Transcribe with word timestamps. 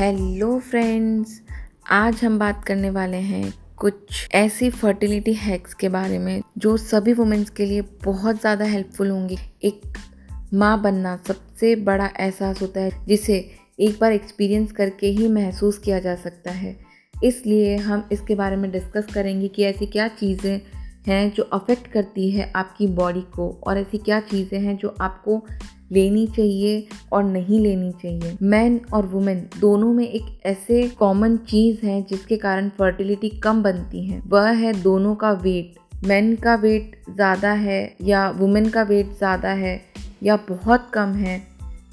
Hello 0.00 0.58
friends 0.58 1.40
आज 1.90 2.20
हम 2.24 2.38
बात 2.38 2.64
करने 2.64 2.90
वाले 2.90 3.16
हैं 3.16 3.52
कुछ 3.76 4.28
ऐसी 4.34 4.68
फर्टिलिटी 4.70 5.32
हैक्स 5.32 5.74
के 5.74 5.88
बारे 5.88 6.18
में 6.18 6.40
जो 6.58 6.76
सभी 6.76 7.12
वुमेंस 7.12 7.50
के 7.50 7.66
लिए 7.66 7.82
बहुत 8.04 8.40
ज़्यादा 8.40 8.64
हेल्पफुल 8.64 9.10
होंगी। 9.10 9.36
एक 9.64 9.98
माँ 10.54 10.80
बनना 10.82 11.16
सबसे 11.26 11.74
बड़ा 11.76 12.06
एहसास 12.20 12.62
होता 12.62 12.80
है, 12.80 13.04
जिसे 13.06 13.36
एक 13.80 13.98
बार 14.00 14.12
एक्सपीरियंस 14.12 14.72
करके 14.72 15.06
ही 15.06 15.28
महसूस 15.28 15.78
किया 15.78 15.98
जा 15.98 16.14
सकता 16.14 16.50
है। 16.50 16.76
इसलिए 17.14 17.76
हम 17.76 18.08
इसके 18.12 18.34
बारे 18.34 18.56
में 18.56 18.70
डिस्कस 18.70 19.12
करेंगे 19.14 19.48
कि 19.48 19.64
ऐसी 19.64 19.86
क्या 19.86 20.08
चीज़ें 20.08 20.60
हैं 21.06 21.32
जो 21.32 21.42
अफेक्ट 21.42 21.86
करती 21.86 22.30
है 22.30 22.50
आपकी 22.56 22.86
बॉडी 22.86 23.22
को 23.36 23.50
और 23.66 23.78
ऐसी 23.78 23.98
क्या 23.98 24.20
चीज़ें 24.20 24.60
हैं 24.60 24.76
जो 24.76 24.94
आपको 25.00 25.42
लेनी 25.90 26.26
चाहिए 26.26 26.86
और 27.12 27.24
नहीं 27.24 27.60
लेनी 27.60 27.90
चाहिए। 27.92 28.36
मैन 28.44 28.80
और 28.92 29.06
वुमेन 29.06 29.48
दोनों 29.60 29.92
में 29.92 30.06
एक 30.06 30.26
ऐसे 30.46 30.82
कॉमन 30.98 31.36
चीज़ 31.48 31.86
है 31.86 32.00
जिसके 32.02 32.36
कारण 32.38 32.68
फर्टिलिटी 32.78 33.28
कम 33.40 33.62
बनती 33.62 34.04
है। 34.04 34.22
वह 34.26 34.48
है 34.50 34.72
दोनों 34.82 35.14
का 35.14 35.32
वेट 35.42 35.78
मैन 36.04 36.34
का 36.36 36.54
वेट 36.56 36.96
ज़्यादा 37.10 37.52
है 37.54 37.96
या 38.02 38.28
वुमेन 38.30 38.68
का 38.68 38.82
वेट 38.82 39.06
ज़्यादा 39.08 39.50
है 39.54 39.80
या 40.22 40.36
बहुत 40.48 40.90
कम 40.94 41.12
है 41.14 41.38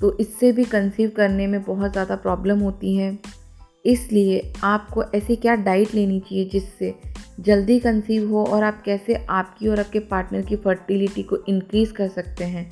तो 0.01 0.17
इससे 0.20 0.51
भी 0.51 0.63
कंसीव 0.65 1.11
करने 1.17 1.48
में 1.48 1.61
बहुत 1.63 1.91
ज़्यादा 1.91 2.15
प्रॉब्लम 2.17 2.59
होती 2.59 2.95
है। 2.95 3.17
इसलिए 3.85 4.41
आपको 4.63 5.03
ऐसी 5.15 5.35
क्या 5.35 5.55
डाइट 5.57 5.93
लेनी 5.95 6.20
चाहिए 6.20 6.45
जिससे 6.45 6.93
जल्दी 7.39 7.79
कंसीव 7.79 8.29
हो 8.29 8.43
और 8.45 8.63
आप 8.63 8.81
कैसे 8.85 9.15
आपकी 9.29 9.67
और 9.67 9.79
आपके 9.79 9.99
पार्टनर 10.05 10.41
की 10.41 10.55
फर्टिलिटी 10.55 11.23
को 11.23 11.37
इनक्रीज़ 11.49 11.93
कर 11.93 12.07
सकते 12.09 12.43
हैं? 12.45 12.70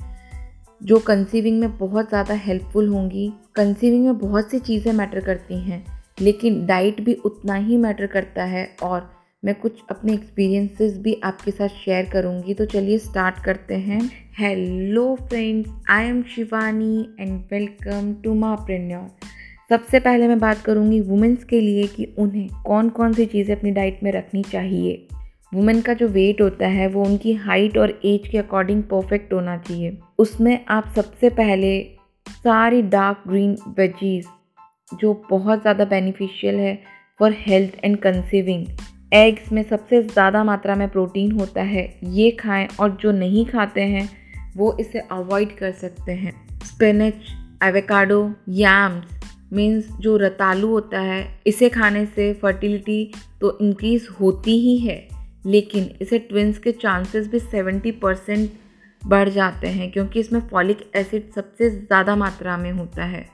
जो 0.85 0.97
कंसीविंग 0.99 1.59
में 1.59 1.77
बहुत 1.77 2.09
ज़्यादा 2.09 2.33
हेल्पफुल 2.37 2.87
होंगी 2.87 3.27
कंसीविंग 3.55 4.05
में 4.05 4.17
बहुत 4.17 4.51
सी 4.51 4.57
चीज़ें 4.59 4.91
मैटर 4.93 5.19
करती 5.19 5.59
हैं, 5.59 5.83
लेकिन 6.21 6.65
डाइट 6.65 6.99
भी 7.01 7.13
उतना 7.25 7.55
ही 7.55 7.77
मैटर 7.77 8.07
करता 8.07 8.43
है 8.43 8.65
और 8.83 9.09
मैं 9.43 9.55
कुछ 9.55 9.79
अपने 9.91 10.13
एक्सपीरियंसेस 10.13 10.97
भी 10.97 11.19
आपके 11.23 11.51
साथ 11.51 11.67
शेयर 11.85 12.09
करूँगी। 12.09 12.53
तो 12.53 12.65
चलिए 12.65 12.97
स्टार्ट 12.97 13.43
करते 13.45 13.75
हैं। 13.77 13.99
Hello 14.39 15.15
friends 15.21 15.69
I 15.89 16.07
am 16.07 16.21
Shivani 16.35 17.07
and 17.19 17.39
welcome 17.51 18.13
to 18.23 18.33
mompreneur 18.55 19.09
सबसे 19.69 19.99
पहले 19.99 20.27
मैं 20.27 20.39
बात 20.39 20.61
करूँगी 20.61 21.01
वुमेंस 21.01 21.43
के 21.43 21.61
लिए 21.61 21.87
कि 21.87 22.13
उन्हें 22.19 22.47
कौन 22.65 22.89
कौन 22.89 23.13
सी 23.13 23.25
चीज़ें 23.25 23.55
अपनी 23.55 23.71
डाइट 23.71 23.99
में 24.03 24.11
रखनी 24.11 24.43
चाहिए। 24.43 25.07
वुमेन 25.55 25.81
का 25.81 25.93
जो 25.93 26.07
वेट 26.07 26.41
होता 26.41 26.67
है, 26.67 26.87
वो 26.87 27.03
उनकी 27.03 27.33
हाइट 27.33 27.77
और 27.77 27.99
एज 28.05 28.27
के 28.27 28.37
अकॉर्डिंग 28.37 28.81
परफेक्ट 28.83 29.33
होना 29.33 29.57
चाहिए। 29.57 29.97
उसमें 30.19 30.65
आप 30.69 30.91
सबसे 30.95 31.29
पहले 31.31 31.79
सारी 32.27 32.81
डार्क 32.81 33.23
ग्रीन 33.27 33.55
वेजीज, 33.77 34.25
जो 34.91 35.13
बहुत 35.29 35.61
ज़्यादा 35.61 35.85
बेनिफिशियल 35.85 36.55
है 36.55 36.77
for 37.19 37.35
health 37.37 37.79
and 37.83 37.97
conceiving 37.97 38.65
eggs 39.13 39.51
में 39.51 39.63
सबसे 39.63 40.01
ज़्यादा 40.03 40.43
मात्रा 40.43 40.75
में 40.75 40.87
प्रोटीन 40.89 41.31
होता 41.31 41.61
है, 41.61 41.87
ये 42.03 42.29
खाएँ 42.31 42.67
और 42.79 42.97
जो 43.01 43.11
नहीं 43.11 43.45
खाते 43.45 43.81
हैं, 43.81 44.09
वो 44.57 44.75
इसे 44.79 44.99
अवॉइड 44.99 45.57
कर 45.57 45.71
सकते 45.71 46.11
हैं। 46.11 46.33
स्पिनच 46.65 47.33
एवेकाडो 47.63 48.31
याम्स 48.49 49.13
मीन्स 49.53 49.87
जो 50.01 50.17
रतालू 50.17 50.67
होता 50.67 50.99
है, 50.99 51.25
इसे 51.47 51.69
खाने 51.69 52.05
से 52.05 52.33
फर्टिलिटी 52.33 53.11
तो 53.41 53.57
इंक्रीज़ 53.61 54.07
होती 54.21 54.59
ही 54.59 54.77
है। 54.77 55.14
लेकिन 55.45 55.89
इसे 56.01 56.19
ट्विंस 56.19 56.57
के 56.57 56.71
चांसेस 56.71 57.27
भी 57.27 57.39
सेवेंटी 57.39 57.91
परसेंट 57.91 58.49
बढ़ 59.01 59.29
जाते 59.29 59.67
हैं 59.67 59.91
क्योंकि 59.91 60.19
इसमें 60.19 60.39
फॉलिक 60.49 60.79
एसिड 60.95 61.31
सबसे 61.31 61.69
ज़्यादा 61.69 62.15
मात्रा 62.15 62.57
में 62.57 62.71
होता 62.71 63.05
है। 63.05 63.25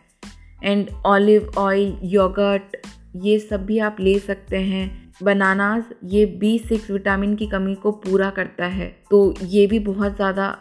एंड 0.64 0.90
ऑलिव 1.06 1.52
ऑयल 1.58 1.98
योगर्ट 2.04 2.78
ये 3.16 3.38
सब 3.40 3.66
भी 3.66 3.80
आप 3.80 3.98
ले 4.00 4.18
सकते 4.20 4.58
हैं। 4.58 5.14
बनानास 5.24 5.90
ये 6.04 6.26
बी 6.26 6.58
सिक्स 6.60 6.90
विटामिन 6.92 7.36
की 7.36 7.48
कमी 7.48 7.76
को 7.76 7.92
पूरा 7.92 8.30
करता 8.30 8.66
है। 8.66 8.88
तो 9.12 9.34
ये 9.44 9.66
भी 9.68 9.80
बहुत 9.80 10.16
ज़्यादा 10.16 10.56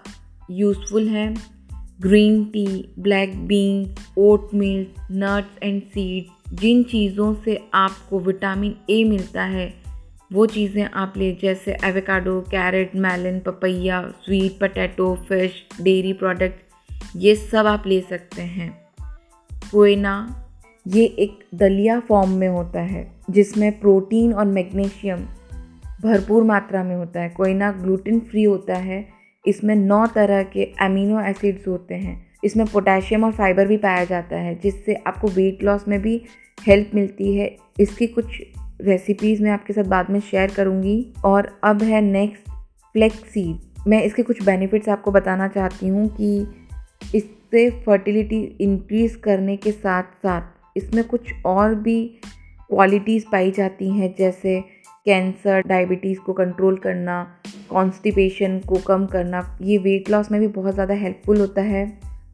यूज़फुल 0.51 1.09
है। 1.09 1.35
Green 2.01 2.45
tea 2.45 2.67
black 2.99 3.37
beans 3.47 4.07
oat 4.19 4.55
milk 4.55 5.07
nuts 5.13 5.63
and 5.63 5.83
seeds 5.83 6.59
जिन 6.61 6.83
चीज़ों 6.83 7.35
से 7.35 7.59
आपको 7.75 8.21
विटामिन 8.21 8.75
ए 8.91 9.03
मिलता 9.05 9.43
है 9.45 9.80
वो 10.33 10.47
चीज़ें 10.47 10.85
आप 10.85 11.15
ले, 11.17 11.33
जैसे 11.33 11.77
avocado 11.85 12.41
carrot 12.41 12.97
melon 12.97 13.41
papaya 13.41 14.13
sweet 14.25 14.59
potato 14.61 15.15
fish 15.29 15.53
dairy 15.81 16.13
product 16.13 16.61
ये 17.17 17.35
सब 17.35 17.67
आप 17.67 17.83
ले 17.87 18.01
सकते 18.01 18.43
हैं। 18.43 18.85
कोयना 19.73 20.45
ये 20.87 21.05
एक 21.05 21.45
दलिया 21.55 22.01
फॉर्म 22.01 22.31
में 22.31 22.49
होता 22.49 22.81
है, 22.81 23.13
जिसमें 23.31 23.81
प्रोटीन 23.81 24.35
और 24.35 24.45
मैग्नीशियम 24.45 25.19
भरपूर 26.03 26.43
मात्रा 26.43 26.85
में 26.85 26.97
होता 26.97 27.21
है। 27.21 27.29
कोयना 27.29 27.73
ग्लूटेन 27.73 28.21
फ्री 28.21 28.43
होता 28.43 28.75
है। 28.75 29.09
इसमें 29.47 29.75
नौ 29.77 30.07
तरह 30.07 30.43
के 30.43 30.65
अमीनो 30.65 31.21
एसिड्स 31.21 31.69
होते 31.69 31.95
हैं। 31.95 32.27
इसमें 32.45 32.67
पोटेशियम 32.67 33.25
और 33.25 33.33
फाइबर 33.33 33.67
भी 33.67 33.77
पाया 33.77 34.05
जाता 34.05 34.37
है, 34.37 34.55
जिससे 34.55 34.95
आपको 34.95 35.29
वेट 35.29 35.63
लॉस 35.63 35.89
में 35.89 36.03
भी 36.03 36.23
हेल्प 36.67 36.91
मिलती 36.95 37.35
है। 37.37 37.57
इसकी 37.81 38.07
कुछ 38.07 38.43
रेसिपीज़ 38.85 39.43
मैं 39.43 39.51
आपके 39.51 39.73
साथ 39.73 39.85
बाद 39.85 40.11
में 40.11 40.21
शेयर 40.21 40.51
करूँगी। 40.51 41.13
और 41.25 41.51
अब 41.65 41.83
है 41.83 42.01
नेक्स्ट 42.01 42.49
फ्लेक्सीड 42.95 43.89
मैं 43.89 44.03
इसके 44.03 44.23
कुछ 44.23 44.43
बेनिफिट्स 44.43 44.89
आपको 44.89 45.11
बताना 45.11 45.49
चाहती 45.49 45.89
हूँ 45.89 46.09
कि 46.17 46.41
इससे 47.15 47.69
फर्टिलिटी 47.87 48.43
इंक्रीज़ 48.61 49.17
करने 49.19 49.57
के 49.57 49.73
साथ 49.73 50.03
साथ 50.23 50.77
इसमें 50.77 51.03
कुछ 51.05 51.33
और 51.47 51.75
भी 51.75 52.05
क्वालिटीज़ 52.71 53.25
पाई 53.33 53.51
जाती 53.51 53.89
हैं, 53.91 54.15
जैसे 54.19 54.61
कैंसर 55.07 55.61
डायबिटीज़ 55.61 56.19
को 56.19 56.33
कंट्रोल 56.33 56.77
करना 56.77 57.23
कॉन्स्टिपेशन 57.71 58.59
को 58.59 58.79
कम 58.79 59.07
करना। 59.07 59.41
ये 59.63 59.79
वेट 59.79 60.11
लॉस 60.11 60.31
में 60.31 60.41
भी 60.41 60.47
बहुत 60.49 60.75
ज़्यादा 60.75 60.95
हेल्पफुल 60.95 61.41
होता 61.41 61.63
है। 61.63 61.85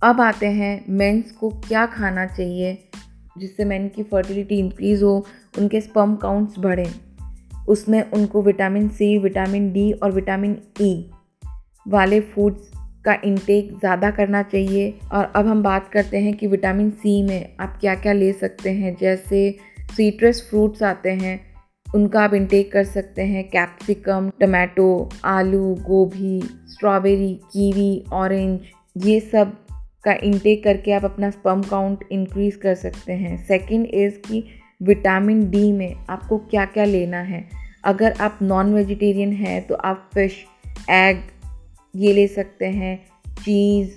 अब 0.02 0.20
आते 0.20 0.46
हैं 0.46 0.84
मेंस 0.88 1.32
को 1.32 1.50
क्या 1.68 1.86
खाना 1.86 2.26
चाहिए? 2.26 2.78
जिससे 3.38 3.64
मैन 3.64 3.88
की 3.88 4.02
फर्टिलिटी 4.02 4.58
इंक्रीज़ 4.58 5.04
हो, 5.04 5.26
उनके 5.58 5.80
स्पर्म 5.80 6.16
काउंट्स 6.16 6.58
बढ़ें। 6.58 6.92
उसमें 7.68 8.10
उनको 8.10 8.42
विटामिन 8.42 8.88
सी 8.88 9.18
विटामिन 9.18 9.72
डी 9.72 9.92
और 9.92 10.12
विटामिन 10.12 10.58
ई 10.80 10.92
e 10.94 11.90
वाले 11.90 12.20
फूड्स 12.20 12.70
का 13.04 13.14
इंटेक 13.24 13.72
ज़्यादा 13.78 14.10
करना 14.10 14.42
चाहिए। 14.42 14.94
और 15.12 15.32
अब 15.36 15.46
हम 15.46 15.62
बात 15.62 15.88
करते 15.88 16.18
हैं 16.18 16.34
कि 16.34 16.46
विटामिन 16.46 16.90
सी 16.90 17.22
में 17.22 17.56
आप 17.60 17.76
क्या 17.80 17.94
क्या 17.94 18.12
ले 18.12 18.32
सकते 18.32 18.70
हैं। 18.70 18.96
जैसे 19.00 19.50
सीट्रस 19.96 20.46
फ्रूट्स 20.50 20.82
आते 20.82 21.10
हैं, 21.10 21.40
उनका 21.86 22.20
आप 22.20 22.34
इंटेक 22.34 22.72
कर 22.72 22.84
सकते 22.84 23.22
हैं। 23.22 23.44
कैप्सिकम 23.50 24.30
टमाटो 24.40 24.88
आलू, 25.24 25.74
गोभी 25.74 26.40
स्ट्रॉबेरी 26.68 27.34
कीवी 27.52 28.04
ऑरेंज 28.12 28.60
ये 28.96 29.20
सब 29.20 29.56
का 30.06 30.12
इंटेक 30.24 30.62
करके 30.64 30.92
आप 30.92 31.04
अपना 31.04 31.30
स्पम 31.30 31.62
काउंट 31.62 32.04
इंक्रीज़ 32.12 32.58
कर 32.58 32.74
सकते 32.74 33.12
हैं। 33.12 33.36
सेकंड 33.46 33.86
इज़ 33.86 34.18
कि 34.28 34.44
विटामिन 34.82 35.48
डी 35.50 35.70
में 35.72 35.94
आपको 36.10 36.38
क्या 36.40 36.64
क्या 36.64 36.84
लेना 36.84 37.20
है। 37.20 37.44
अगर 37.84 38.12
आप 38.20 38.38
नॉन 38.42 38.74
वेजिटेरियन 38.74 39.32
हैं 39.32 39.66
तो 39.66 39.74
आप 39.74 40.10
फ़िश 40.14 40.44
एग 40.90 41.22
ये 41.94 42.12
ले 42.12 42.26
सकते 42.28 42.66
हैं। 42.66 42.98
चीज़ 43.44 43.90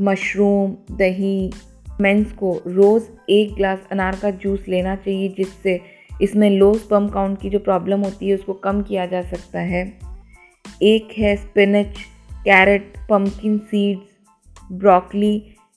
मशरूम 0.00 0.76
दही 0.92 1.52
मेंस 2.00 2.32
को 2.32 2.52
रोज़ 2.66 3.04
एक 3.30 3.54
ग्लास 3.54 3.88
अनार 3.92 4.16
का 4.16 4.30
जूस 4.30 4.64
लेना 4.68 4.94
चाहिए, 4.96 5.28
जिससे 5.28 5.80
इसमें 6.22 6.48
लो 6.50 6.72
स्पम 6.74 7.08
काउंट 7.08 7.40
की 7.40 7.50
जो 7.50 7.58
प्रॉब्लम 7.58 8.00
होती 8.00 8.28
है, 8.28 8.34
उसको 8.34 8.52
कम 8.54 8.82
किया 8.82 9.06
जा 9.06 9.22
सकता 9.22 9.60
है। 9.60 9.82
एक 10.82 11.08
है 11.18 11.34
spinach 11.36 11.98
carrot 12.44 12.92
pumpkin 13.10 13.58
seeds 13.58 14.70
broccoli 14.72 15.32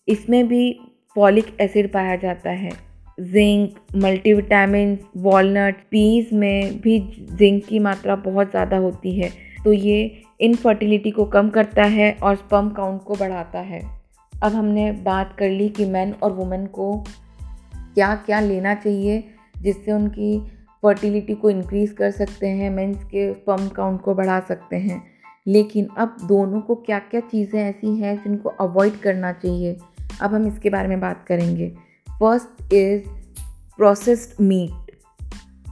इसमें 0.07 0.47
भी 0.47 0.79
फॉलिक 1.15 1.57
एसिड 1.61 1.91
पाया 1.91 2.15
जाता 2.15 2.49
है। 2.49 2.71
जिंक 3.19 3.75
मल्टीविटामिन 3.95 4.97
वॉलनट 5.17 5.75
पीज 5.91 6.29
में 6.33 6.79
भी 6.81 6.99
जिंक 7.31 7.65
की 7.65 7.79
मात्रा 7.79 8.15
बहुत 8.15 8.49
ज़्यादा 8.49 8.77
होती 8.77 9.19
है। 9.19 9.29
तो 9.63 9.73
ये 9.73 10.21
इनफर्टिलिटी 10.41 11.11
को 11.11 11.25
कम 11.25 11.49
करता 11.49 11.83
है 11.83 12.11
और 12.13 12.35
स्पम 12.35 12.69
काउंट 12.69 13.03
को 13.03 13.15
बढ़ाता 13.15 13.59
है। 13.59 13.81
अब 14.33 14.51
हमने 14.51 14.91
बात 14.91 15.35
कर 15.39 15.49
ली 15.49 15.69
कि 15.69 15.85
मैन 15.85 16.13
और 16.13 16.31
वुमेन 16.31 16.65
को 16.65 16.93
क्या 17.73 18.13
क्या 18.15 18.39
लेना 18.39 18.73
चाहिए, 18.75 19.23
जिससे 19.61 19.91
उनकी 19.91 20.39
फर्टिलिटी 20.83 21.33
को 21.33 21.49
इंक्रीज़ 21.49 21.93
कर 21.93 22.11
सकते 22.11 22.47
हैं 22.47 22.69
मेंस 22.69 23.03
के 23.03 23.31
स्पम 23.33 23.67
काउंट 23.67 24.01
को 24.01 24.13
बढ़ा 24.13 24.39
सकते 24.39 24.75
हैं। 24.75 25.01
लेकिन 25.47 25.87
अब 25.97 26.17
दोनों 26.23 26.61
को 26.61 26.75
क्या 26.75 26.99
क्या 26.99 27.19
चीज़ें 27.21 27.59
ऐसी 27.61 27.95
हैं 27.95 28.15
जिनको 28.23 28.49
अवॉइड 28.49 28.97
करना 28.97 29.31
चाहिए? 29.33 29.77
अब 30.21 30.33
हम 30.33 30.47
इसके 30.47 30.69
बारे 30.69 30.87
में 30.87 30.99
बात 30.99 31.25
करेंगे। 31.27 31.69
First 32.07 32.73
is 32.73 33.07
processed 33.79 34.41
meat 34.41 34.91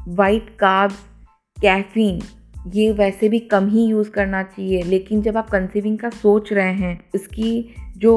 white 0.09 0.49
carbs 0.59 1.03
caffeine 1.57 2.21
ये 2.67 2.91
वैसे 2.91 3.27
भी 3.29 3.39
कम 3.41 3.67
ही 3.69 3.85
यूज़ 3.85 4.09
करना 4.11 4.41
चाहिए, 4.43 4.81
लेकिन 4.83 5.21
जब 5.21 5.38
आप 5.38 5.49
कंसीविंग 5.49 5.97
का 5.99 6.09
सोच 6.11 6.51
रहे 6.53 6.73
हैं, 6.73 6.99
इसकी 7.15 7.75
जो 7.97 8.13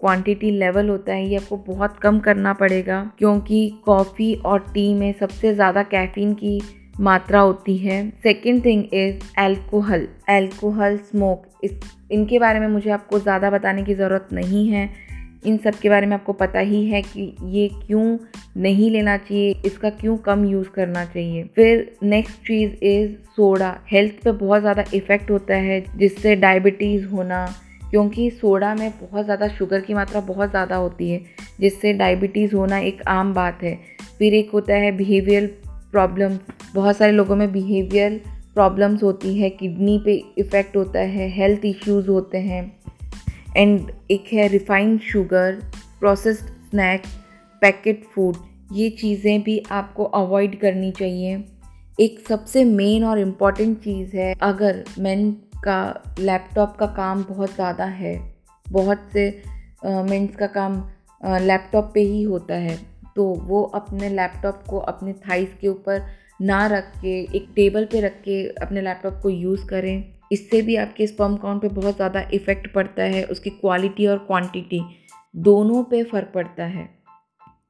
क्वांटिटी 0.00 0.50
लेवल 0.50 0.88
होता 0.88 1.12
है, 1.12 1.28
ये 1.28 1.36
आपको 1.36 1.56
बहुत 1.66 1.98
कम 1.98 2.18
करना 2.20 2.52
पड़ेगा, 2.52 3.00
क्योंकि 3.18 3.68
कॉफ़ी 3.86 4.34
और 4.36 4.58
टी 4.74 4.92
में 4.94 5.12
सबसे 5.20 5.54
ज़्यादा 5.54 5.82
कैफीन 5.84 6.34
की 6.34 6.60
मात्रा 7.00 7.40
होती 7.40 7.76
है। 7.78 7.98
Second 8.22 8.64
thing 8.64 8.84
is 8.94 9.40
alcohol 9.40 10.06
alcohol 10.30 10.96
smoke 11.00 11.46
इस, 11.64 11.72
इनके 12.12 12.38
बारे 12.38 12.60
में 12.60 12.68
मुझे 12.68 12.90
आपको 12.90 13.18
ज़्यादा 13.18 13.50
बताने 13.50 13.82
की 13.82 13.94
ज़रूरत 13.94 14.28
नहीं 14.32 14.68
है। 14.68 14.88
इन 15.44 15.56
सब 15.56 15.74
के 15.74 15.88
बारे 15.88 16.06
में 16.06 16.14
आपको 16.14 16.32
पता 16.32 16.58
ही 16.60 16.84
है 16.86 17.02
कि 17.02 17.34
ये 17.44 17.68
क्यों 17.86 18.18
नहीं 18.56 18.90
लेना 18.90 19.16
चाहिए, 19.16 19.54
इसका 19.64 19.90
क्यों 19.90 20.16
कम 20.18 20.44
यूज़ 20.44 20.68
करना 20.68 21.04
चाहिए। 21.04 21.44
फिर 21.56 21.90
नेक्स्ट 22.02 22.46
चीज़ 22.46 22.84
इज़ 22.84 23.10
सोडा 23.36 23.76
हेल्थ 23.92 24.22
पे 24.24 24.32
बहुत 24.34 24.60
ज़्यादा 24.60 24.84
इफ़ेक्ट 24.94 25.30
होता 25.30 25.54
है, 25.54 25.84
जिससे 25.96 26.34
डायबिटीज़ 26.36 27.06
होना, 27.06 27.44
क्योंकि 27.90 28.30
सोडा 28.30 28.74
में 28.74 28.90
बहुत 28.92 29.24
ज़्यादा 29.24 29.48
शुगर 29.48 29.80
की 29.80 29.94
मात्रा 29.94 30.20
बहुत 30.22 30.50
ज़्यादा 30.50 30.76
होती 30.76 31.10
है, 31.10 31.20
जिससे 31.60 31.92
डायबिटीज़ 31.92 32.54
होना 32.54 32.78
एक 32.78 33.02
आम 33.08 33.34
बात 33.34 33.62
है। 33.62 33.78
फिर 34.18 34.34
एक 34.34 34.50
होता 34.50 34.74
है 34.74 34.96
बिहेवियर 34.96 35.46
प्रॉब्लम 35.92 36.38
बहुत 36.74 36.96
सारे 36.96 37.12
लोगों 37.12 37.36
में 37.36 37.50
बिहेवियर 37.52 38.20
प्रॉब्लम्स 38.54 39.02
होती 39.02 39.36
है 39.38 39.50
किडनी 39.50 39.98
पे 40.04 40.14
इफ़ेक्ट 40.38 40.76
होता 40.76 41.00
है 41.00 41.28
हेल्थ 41.30 41.64
इश्यूज़ 41.64 42.08
होते 42.08 42.38
हैं। 42.38 42.62
एंड 43.56 43.90
एक 44.10 44.24
है 44.32 44.46
refined 44.48 45.00
sugar 45.02 45.60
processed 46.00 46.46
snack 46.70 47.02
packet 47.62 48.04
food 48.14 48.36
ये 48.72 48.88
चीज़ें 48.90 49.42
भी 49.42 49.58
आपको 49.72 50.04
अवॉइड 50.04 50.58
करनी 50.60 50.90
चाहिए। 50.92 51.44
एक 51.98 52.18
सबसे 52.28 52.64
मेन 52.64 53.04
और 53.04 53.18
इंपॉर्टेंट 53.18 53.78
चीज़ 53.78 54.16
है, 54.16 54.34
अगर 54.42 54.84
मैन 54.98 55.30
का 55.64 55.78
लैपटॉप 56.18 56.76
का 56.76 56.86
काम 56.96 57.22
बहुत 57.24 57.54
ज़्यादा 57.54 57.84
है, 57.84 58.18
बहुत 58.66 59.08
से 59.12 59.42
मेंस 59.84 60.36
का 60.36 60.46
काम 60.48 60.76
लैपटॉप 61.22 61.90
पे 61.94 62.00
ही 62.02 62.22
होता 62.22 62.54
है 62.54 62.76
तो 63.16 63.24
वो 63.44 63.62
अपने 63.74 64.08
लैपटॉप 64.08 64.62
को 64.68 64.78
अपने 64.78 65.12
थाइस 65.22 65.54
के 65.60 65.68
ऊपर 65.68 66.02
ना 66.42 66.66
रख 66.66 66.92
के, 66.96 67.20
एक 67.36 67.48
टेबल 67.56 67.84
पे 67.84 68.00
रख 68.00 68.20
के 68.20 68.42
अपने 68.62 68.80
लैपटॉप 68.80 69.20
को 69.22 69.30
यूज़ 69.30 69.66
करें। 69.66 70.15
इससे 70.32 70.60
भी 70.62 70.76
आपके 70.76 71.06
स्पर्म 71.06 71.36
काउंट 71.36 71.62
पे 71.62 71.68
बहुत 71.70 71.96
ज़्यादा 71.96 72.20
इफ़ेक्ट 72.32 72.72
पड़ता 72.72 73.02
है, 73.04 73.24
उसकी 73.24 73.50
क्वालिटी 73.52 74.06
और 74.06 74.18
क्वांटिटी 74.26 74.82
दोनों 75.38 75.82
पे 75.84 76.02
फ़र्क 76.04 76.30
पड़ता 76.34 76.64
है। 76.66 76.88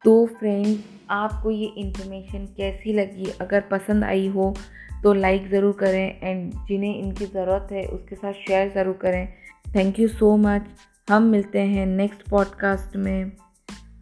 तो 0.05 0.27
फ्रेंड्स 0.39 0.79
आपको 1.11 1.51
ये 1.51 1.67
इन्फॉर्मेशन 1.79 2.45
कैसी 2.57 2.93
लगी? 2.93 3.31
अगर 3.41 3.61
पसंद 3.71 4.05
आई 4.05 4.27
हो 4.29 4.55
तो 5.03 5.13
लाइक 5.15 5.49
ज़रूर 5.51 5.73
करें 5.81 6.21
एंड 6.23 6.53
जिन्हें 6.69 6.95
इनकी 6.95 7.27
ज़रूरत 7.27 7.69
है, 7.73 7.85
उसके 7.87 8.17
साथ 8.17 8.33
शेयर 8.33 8.73
ज़रूर 8.75 8.99
करें। 9.03 9.29
थैंक 9.77 9.99
यू 10.01 10.09
सो 10.11 10.37
मच 10.39 10.69
हम 11.09 11.23
मिलते 11.23 11.61
हैं 11.61 11.87
नेक्स्ट 11.87 12.29
पॉडकास्ट 12.31 12.97
में 12.97 13.33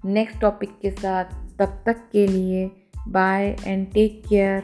नेक्स्ट 0.06 0.40
टॉपिक 0.40 0.78
के 0.82 0.90
साथ। 0.92 1.24
तब 1.58 1.82
तक 1.86 2.08
के 2.12 2.26
लिए 2.26 2.70
बाय 3.08 3.56
एंड 3.66 3.86
टेक 3.92 4.22
केयर 4.28 4.62